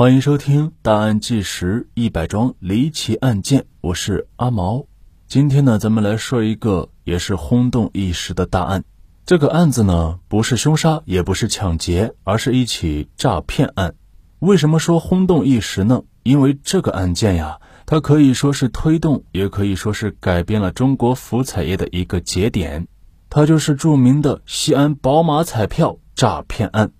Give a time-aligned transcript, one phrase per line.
[0.00, 4.86] 欢迎收听《大案纪实一百桩离奇案件》，我是阿毛。
[5.28, 8.82] 今天呢，咱们来说一个也是轰动一时的大案。
[9.26, 13.94] 这个案子呢，不是凶杀，也不是抢劫，而是一起诈骗案。
[14.38, 16.02] 为什么说轰动一时呢？
[16.22, 22.88] 因为这个案件呀，它可以说是推动，也可以说是改变了中国福彩业的一个节点。
[23.28, 26.90] 它就是著名的西安宝马彩票诈骗案。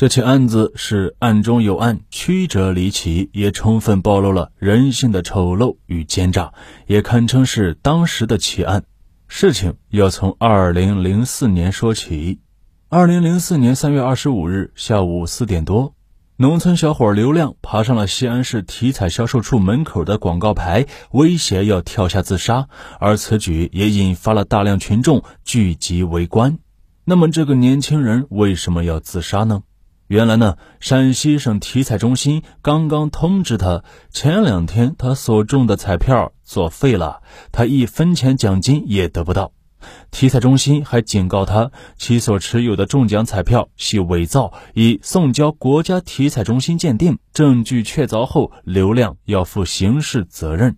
[0.00, 6.54] 这起案子是案中有案，曲折离奇，也充分暴露了人性的丑陋与奸诈，
[6.86, 8.84] 也堪称是当时的奇案。
[9.28, 12.38] 事情要从二零零四年说起。
[12.88, 15.92] 二零零四年三月二十五日下午四点多，
[16.38, 26.58] 农村小伙刘亮爬上了西安市体彩销售处门口的广告牌，威胁要跳下自杀，而此举也引发了大量群众聚集围观。
[27.04, 29.62] 那么，这个年轻人为什么要自杀呢？
[30.10, 39.52] 原来呢，陕西省体彩中心刚刚通知他，前两天他所中的彩票作废了，他一分钱奖金也得不到。
[40.10, 50.76] 体彩中心还警告他，其所持有的中奖彩票系伪造，已送交国家体彩中心鉴定，证据确凿后，刘亮要负刑事责任。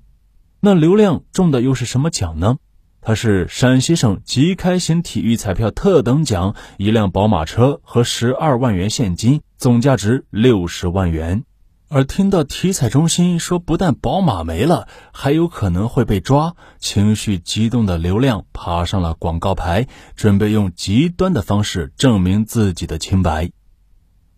[0.61, 2.59] 那刘亮中的又是什么奖呢？
[3.05, 11.43] 他是陕西省即开型体育彩票特等奖一辆宝马车和十二万元现金，总价值六十万元。
[11.89, 23.51] 而听到体彩中心说不但宝马没了，还有可能会被抓，情绪激动的刘亮爬上了广告牌，准备用极端的方式证明自己的清白。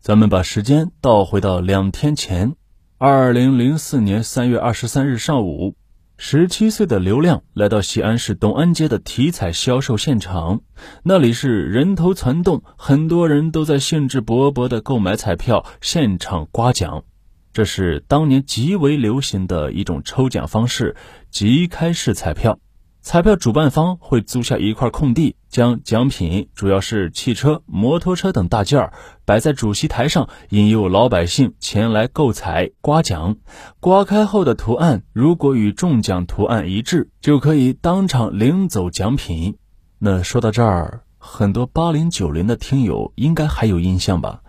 [0.00, 2.56] 咱们把时间倒回到两天前，
[2.96, 5.76] 二零零四年三月二十三日上午。
[6.16, 10.60] 十七岁的刘亮来到西安市东安街的体彩销售现场，
[11.02, 17.04] 那里是人头攒动，很多人都在兴致勃勃地购买彩票，现场刮奖。
[17.52, 20.96] 这是当年极为流行的一种抽奖方式——
[21.30, 22.58] 即开式彩票。
[23.04, 28.94] 彩票主办方会租下一块空地，将奖品主要是汽车、摩托车等大件儿
[29.26, 33.36] 摆在主席台上，引诱老百姓前来购彩刮奖。
[33.78, 39.58] 刮开后的图案如果与中奖图案一致，就可以当场领走奖品。
[39.98, 44.40] 那说到这儿，很多八零九零的听友应该还有印象吧？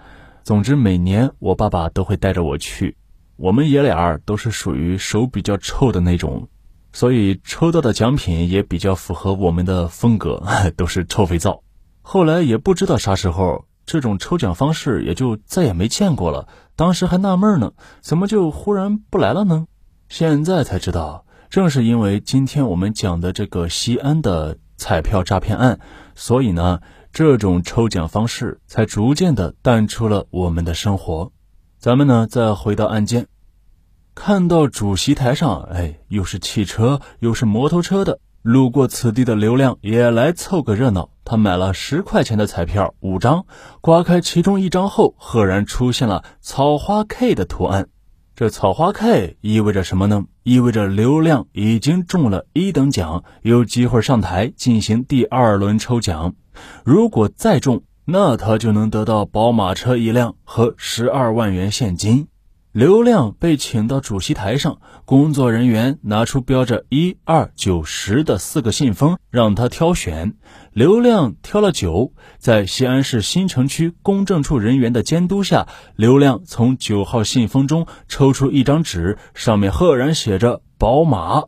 [0.44, 2.96] 总之，每年我爸爸都会带着我去。
[3.36, 6.48] 我们爷俩都是属于手比较臭的那种。
[6.96, 10.42] 所以抽到的奖品也比较符合我们的风格，
[10.78, 11.62] 都是臭肥皂。
[12.02, 16.48] 后来也不知道啥时候，这种抽奖方式也就再也没见过了。
[16.78, 19.68] 当时还纳闷呢，怎么就忽然不来了呢？
[20.08, 25.82] 现在才知道，正是因为今天我们讲的这个西安的彩票诈骗案，
[26.16, 26.80] 所以呢，
[27.12, 31.34] 这种抽奖方式才逐渐的淡出了我们的生活。
[31.78, 33.28] 咱们呢，再回到案件。
[34.16, 41.10] 看到主席台上，哎，又是汽车又是摩托车的，路过此地的刘亮也来凑个热闹。
[41.26, 43.46] 他买了十块钱的彩票五张，
[43.82, 47.90] 刮开其中一张后，赫然出现了草花 K 的图案。
[48.36, 50.24] 这草花 K 意味着什么呢？
[50.44, 56.34] 意味着刘亮已经中了一等奖，有机会上台进行第二轮抽奖。
[56.84, 62.28] 如果再中，那他就能得到宝马车一辆和十二万元现金。
[62.76, 70.36] 刘亮被请到主席台上，工作人员拿出标着一二九十的四个信封，让他挑选。
[70.74, 81.46] 刘亮挑了九，在西安市新城区公证处人员的监督下，刘亮从九号信封中抽出一张纸，上面赫然写着“宝马”。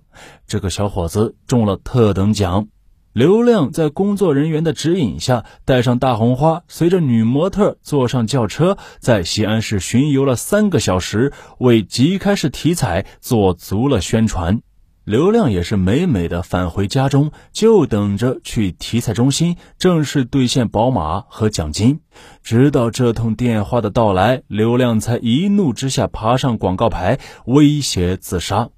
[0.47, 2.69] 这个小伙子中了特等奖。
[3.17, 14.61] 刘亮在工作人员的指引下，带上大红花，随着女模特坐上轿车，在西安市巡游了三个小时，为即开式体彩做足了宣传。
[15.03, 22.01] 刘亮也是美美的返回家中，就等着去体彩中心正式兑现宝马和奖金。
[22.44, 27.17] 直到这通电话的到来，刘亮才一怒之下爬上广告牌，
[27.47, 28.69] 威胁自杀。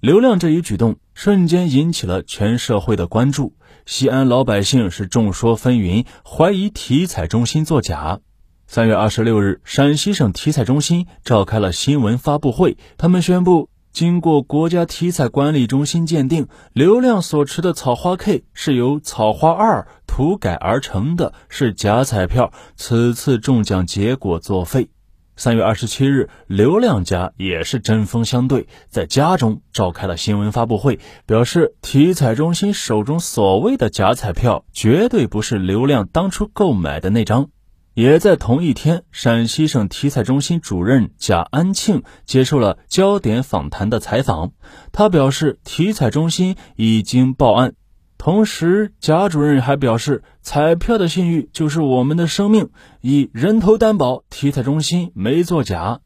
[0.00, 3.54] 刘亮这一举动瞬间引起了全社会的关注。
[3.84, 8.20] 西安老百姓是众说纷纭，怀疑体彩中心作假。
[8.68, 24.90] 三月二十六日，陕西省体彩中心召开了新闻发布会，他们宣布，经过国家体彩管理中心鉴定，刘亮所持的草花 K 是由草花二涂改而成的，是假彩票，此次中奖结果作废。
[25.38, 37.50] 三月二十七日，刘亮家也是针锋相对，在家中召开了新闻发布会，表示体彩中心手中所谓的假彩票绝对不是刘亮当初购买的那张，
[37.94, 44.50] 也在同一天，陕西省体彩中心主任贾安庆接受了焦点访谈的采访。
[44.90, 47.74] 他表示，体彩中心已经报案。
[48.18, 52.70] 同时，贾主任还表示，彩票的信誉就是我们的生命，
[53.00, 56.00] 以人头担保，体彩中心没作假。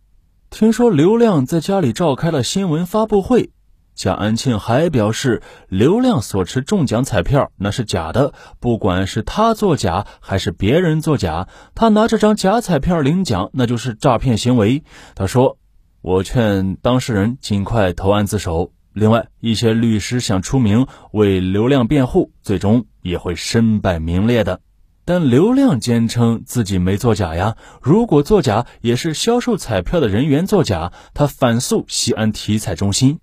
[0.51, 3.51] 听说刘亮在家里召开了新闻发布会。
[3.95, 14.85] 贾安庆还表示，刘亮所持中奖彩票那是假的，不管是他作假还是别人作假，他拿这张假彩票领奖，那就是诈骗行为。
[15.15, 15.57] 他说
[16.03, 18.73] ：“我劝当事人尽快投案自首。
[18.93, 24.61] 另外，一些律师想出名为刘亮辩护，最终也会身败名裂的。
[25.05, 30.93] 但刘亮坚称自己没作假呀，如果作假，也是销售彩票的人员作假。
[31.13, 33.19] 他反诉西安体彩中心。”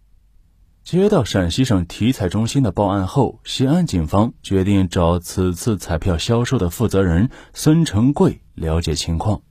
[0.83, 9.41] 接到陕西省体彩中心的报案后，西安警方决定找此次彩票销售的负责人孙成贵了解情况。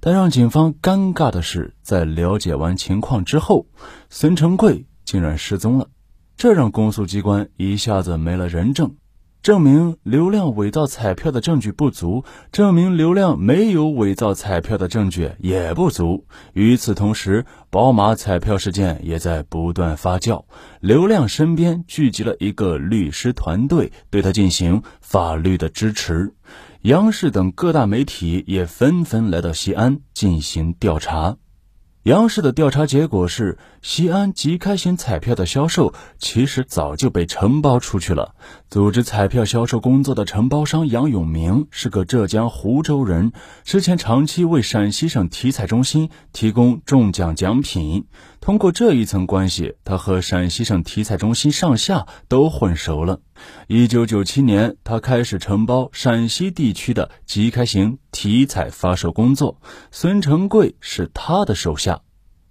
[0.00, 3.66] 但让警方尴尬的是，在了解完情况之后，
[4.10, 5.88] 孙成贵竟然失踪了，
[6.36, 8.96] 这让公诉机关一下子没了人证。
[9.42, 16.24] 证明刘亮伪造彩票的证据不足，证明刘亮没有伪造彩票的证据也不足。
[16.54, 20.46] 与此同时，宝马彩票事件也在不断发酵，
[20.80, 26.32] 刘亮身边聚集了一个律师团队，对他进行法律的支持。
[26.84, 31.36] 央视等各大媒体也纷纷来到西安进行调查。
[32.04, 38.34] 央视的调查结果是，西安即开型彩票的销售其实早就被承包出去了。
[38.68, 43.32] 组织彩票销售工作的承包商杨永明是个浙江湖州人，
[43.64, 48.04] 之前长期为陕西省体彩中心提供中奖奖品。
[48.44, 53.20] 通过这一层关系，他和陕西省体彩中心上下都混熟了。
[53.68, 62.02] 一九九七年，他开始承包陕西地区的即开型体彩发售工作，孙成贵是他的手下。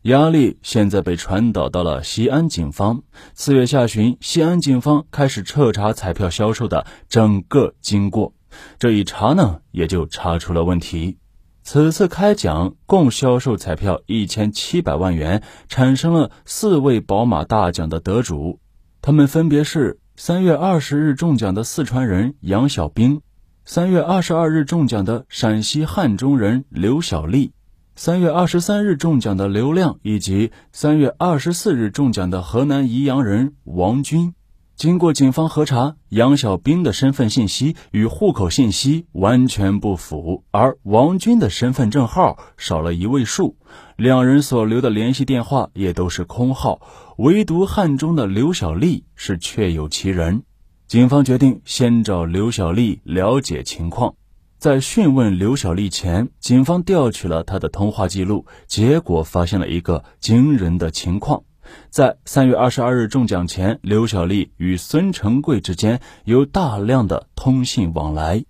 [0.02, 3.04] 压力现在被传导到了西安警方。
[3.36, 8.34] 四月下旬，西安警方开始彻查彩票销售的整个经过。
[8.80, 11.20] 这一查呢，也就查出了问题。
[11.66, 18.60] 此次开奖共销售彩票一千七百万元，产生了四位宝马大奖的得主，
[19.02, 23.22] 他们分别是三月二十日中奖的四川人杨小兵，
[23.64, 27.54] 三月二十二日中奖的陕西汉中人刘小丽，
[27.96, 34.34] 三月二十三日中奖的刘亮，以及三月二十四日中奖的河南宜阳人王军。
[34.76, 43.56] 经过警方核查，杨小兵的身份信息与户口信息完全不符，而王军的身份证号少了一位数，
[43.96, 46.82] 两人所留的联系电话也都是空号，
[47.18, 50.44] 唯独汉中的刘小丽是确有其人。
[50.88, 54.16] 警方决定先找刘小丽了解情况。
[54.58, 61.44] 在讯问刘小丽前，警方调取了她的通话记录，结果发现了一个惊人的情况。
[61.90, 68.46] 在三月二十二日中奖前，刘小丽与孙成贵之间有大量的通信往来。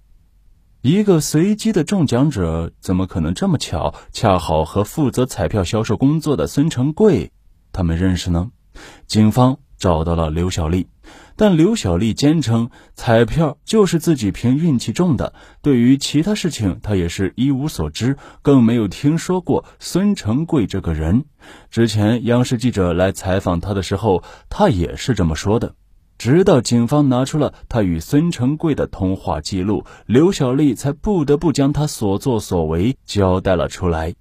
[0.82, 7.32] 一个随机的中奖者，怎么可能这么巧，恰好和负责彩票销售工作的孙成贵
[7.72, 8.52] 他们认识呢？
[9.08, 10.88] 警方找到了刘小丽。
[11.36, 21.26] 但刘小丽坚称彩票就是自己凭运气中的，对于其他事情她也是一无所知，更没有听说过孙成贵这个人。
[21.70, 25.76] 之前央视记者来采访他的时候，他也是这么说的。
[26.18, 34.14] 直到警方拿出了他与孙成贵的通话记录，刘小丽才不得不将他所作所为交代了出来。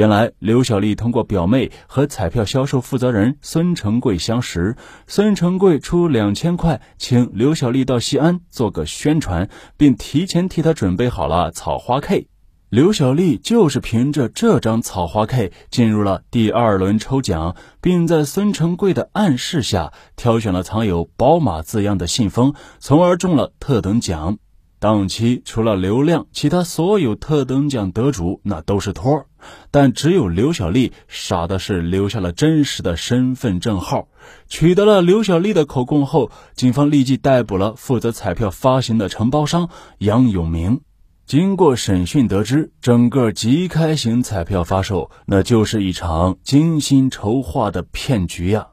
[0.00, 4.74] 原来刘小丽通过表妹和彩票销售负责人孙成贵相识，
[5.06, 12.28] 孙成贵出两千块请刘小丽到西安做个宣传，并提前替她准备好了草花 K。
[12.70, 24.38] 刘小丽就是凭着这张草花 K 进入了第二轮抽奖，并在孙成贵的暗示下挑选了藏有“宝马”字样的信封，从而中了特等奖。
[24.78, 29.26] 当期除了刘亮，其他所有特等奖得主那都是托儿，
[29.70, 34.08] 但只有刘小丽傻的是留下了真实的身份证号。
[34.48, 39.68] 取得了刘小丽的口供后，警方立即逮捕了负责彩票发行的承包商
[39.98, 40.80] 杨永明。
[41.26, 48.68] 经过审讯得知，整个即开型彩票发售那就是一场精心筹划的骗局呀。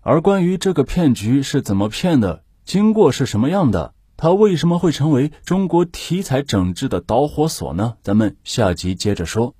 [0.00, 3.94] 而关于这个骗局是怎么骗的，经过是什么样的？
[4.14, 7.94] 它为什么会成为中国体彩整治的导火索呢？
[8.02, 9.54] 咱们下集接着说。